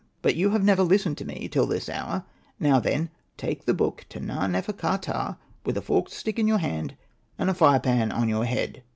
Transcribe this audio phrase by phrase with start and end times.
[0.23, 2.23] But you have never listened to me till this hour.
[2.59, 6.95] Now, then, take the book to Na.nefer.ka.ptah, with a forked stick in your hand,
[7.37, 8.81] and a fire pan on your head.''